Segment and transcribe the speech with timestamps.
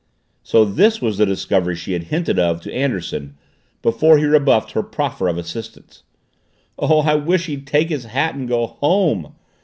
[0.41, 3.37] So this was the discovery she had hinted of to Anderson
[3.83, 6.01] before he rebuffed her proffer of assistance!
[6.79, 9.35] "Oh, I wish he'd take his hat and go home!"